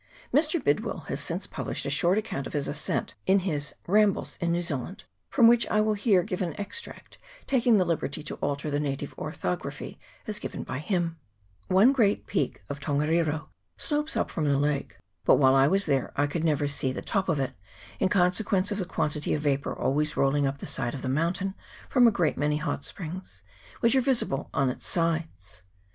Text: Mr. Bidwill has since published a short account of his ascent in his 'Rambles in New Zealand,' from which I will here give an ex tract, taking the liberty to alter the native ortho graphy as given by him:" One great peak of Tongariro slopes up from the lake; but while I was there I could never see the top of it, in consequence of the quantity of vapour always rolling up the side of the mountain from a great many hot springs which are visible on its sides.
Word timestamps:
Mr. 0.33 0.59
Bidwill 0.59 1.01
has 1.09 1.19
since 1.19 1.45
published 1.45 1.85
a 1.85 1.91
short 1.91 2.17
account 2.17 2.47
of 2.47 2.53
his 2.53 2.67
ascent 2.67 3.13
in 3.27 3.41
his 3.41 3.75
'Rambles 3.85 4.35
in 4.41 4.51
New 4.51 4.63
Zealand,' 4.63 5.03
from 5.29 5.47
which 5.47 5.67
I 5.67 5.79
will 5.81 5.93
here 5.93 6.23
give 6.23 6.41
an 6.41 6.59
ex 6.59 6.81
tract, 6.81 7.19
taking 7.45 7.77
the 7.77 7.85
liberty 7.85 8.23
to 8.23 8.33
alter 8.37 8.71
the 8.71 8.79
native 8.79 9.15
ortho 9.15 9.55
graphy 9.55 9.99
as 10.25 10.39
given 10.39 10.63
by 10.63 10.79
him:" 10.79 11.19
One 11.77 11.93
great 11.93 12.25
peak 12.25 12.63
of 12.67 12.79
Tongariro 12.79 13.49
slopes 13.77 14.17
up 14.17 14.31
from 14.31 14.45
the 14.45 14.57
lake; 14.57 14.97
but 15.23 15.35
while 15.35 15.53
I 15.53 15.67
was 15.67 15.85
there 15.85 16.11
I 16.15 16.25
could 16.25 16.43
never 16.43 16.67
see 16.67 16.91
the 16.91 17.03
top 17.03 17.29
of 17.29 17.39
it, 17.39 17.53
in 17.99 18.09
consequence 18.09 18.71
of 18.71 18.79
the 18.79 18.85
quantity 18.85 19.35
of 19.35 19.43
vapour 19.43 19.77
always 19.77 20.17
rolling 20.17 20.47
up 20.47 20.57
the 20.57 20.65
side 20.65 20.95
of 20.95 21.03
the 21.03 21.09
mountain 21.09 21.53
from 21.89 22.07
a 22.07 22.11
great 22.11 22.39
many 22.39 22.57
hot 22.57 22.83
springs 22.83 23.43
which 23.81 23.95
are 23.95 24.01
visible 24.01 24.49
on 24.51 24.71
its 24.71 24.87
sides. 24.87 25.61